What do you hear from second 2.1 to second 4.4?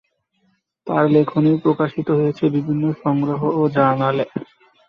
হয়েছে বিভিন্ন সংগ্রহ ও জার্নালে।